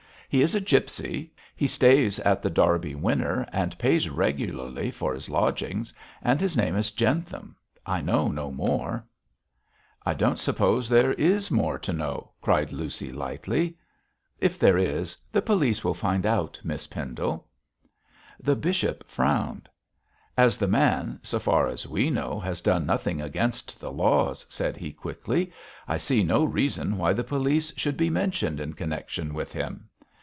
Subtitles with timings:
[0.33, 5.27] 'He is a gipsy; he stays at The Derby Winner and pays regularly for his
[5.29, 7.57] lodgings; and his name is Jentham.
[7.85, 9.05] I know no more.'
[10.05, 13.77] 'I don't suppose there is more to know,' cried Lucy, lightly.
[14.39, 17.45] 'If there is, the police may find out, Miss Pendle.'
[18.39, 19.67] The bishop frowned.
[20.37, 24.77] 'As the man, so far as we know, has done nothing against the laws,' said
[24.77, 25.51] he, quickly,
[25.89, 29.89] 'I see no reason why the police should be mentioned in connection with him.